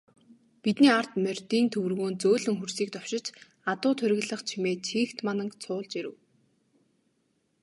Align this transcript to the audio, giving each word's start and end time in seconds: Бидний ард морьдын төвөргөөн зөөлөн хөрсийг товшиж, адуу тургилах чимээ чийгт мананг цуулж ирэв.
Бидний 0.63 0.93
ард 0.99 1.11
морьдын 1.23 1.65
төвөргөөн 1.73 2.15
зөөлөн 2.21 2.57
хөрсийг 2.59 2.89
товшиж, 2.93 3.25
адуу 3.71 3.93
тургилах 3.99 4.41
чимээ 4.49 4.75
чийгт 4.87 5.17
мананг 5.25 5.53
цуулж 5.63 5.91
ирэв. 5.99 6.15